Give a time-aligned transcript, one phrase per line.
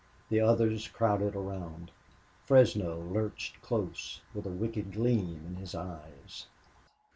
[0.29, 1.91] The others crowded around.
[2.47, 6.47] Fresno lurched close, with a wicked gleam in his eyes.